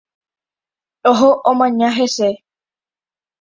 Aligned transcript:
Oho 1.09 1.29
omaña 1.49 1.89
hese. 1.97 2.29